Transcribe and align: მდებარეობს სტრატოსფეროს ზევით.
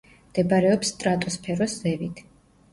მდებარეობს 0.29 0.93
სტრატოსფეროს 0.95 1.79
ზევით. 1.85 2.27